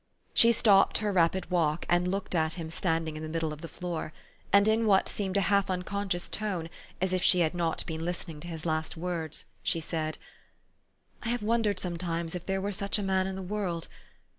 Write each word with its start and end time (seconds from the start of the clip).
She 0.33 0.51
stopped 0.51 0.97
her 0.97 1.11
rapid 1.13 1.51
walk, 1.51 1.85
and 1.87 2.09
looked 2.09 2.33
at 2.33 2.53
him 2.53 2.71
standing 2.71 3.15
in 3.15 3.21
the 3.21 3.29
middle 3.29 3.53
of 3.53 3.61
the 3.61 3.67
floor; 3.67 4.13
and 4.51 4.67
in 4.67 4.87
what 4.87 5.07
seemed 5.07 5.37
a 5.37 5.41
half 5.41 5.69
unconscious 5.69 6.27
tone, 6.27 6.71
as 6.99 7.13
if 7.13 7.21
she 7.21 7.41
had 7.41 7.53
not 7.53 7.85
been 7.85 8.03
listening 8.03 8.39
to 8.39 8.47
his 8.47 8.65
last 8.65 8.97
words, 8.97 9.45
she 9.61 9.79
said, 9.79 10.17
4' 11.21 11.21
I 11.25 11.29
have 11.29 11.43
wondered 11.43 11.79
sometimes 11.79 12.33
if 12.33 12.47
there 12.47 12.59
were 12.59 12.71
such 12.71 12.97
a 12.97 13.03
man 13.03 13.27
in 13.27 13.35
the 13.35 13.43
world. 13.43 13.89